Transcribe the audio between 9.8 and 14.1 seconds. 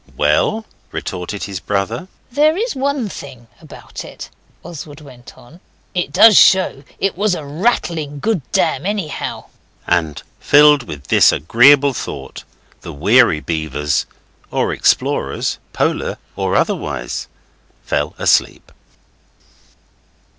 And filled with this agreeable thought, the weary beavers